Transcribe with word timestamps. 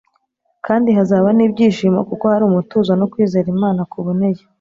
Kandi 0.65 0.89
hazaba 0.97 1.27
n’ibyishimo, 1.33 1.99
kuko 2.09 2.23
hari 2.31 2.43
umutuzo, 2.45 2.91
no 2.99 3.05
kwizera 3.11 3.47
Imana 3.55 3.81
kuboneye. 3.91 4.39